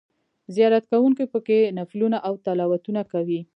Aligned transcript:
زیارت 0.55 0.83
کوونکي 0.91 1.25
په 1.33 1.39
کې 1.47 1.59
نفلونه 1.77 2.17
او 2.27 2.33
تلاوتونه 2.45 3.01
کوي. 3.11 3.41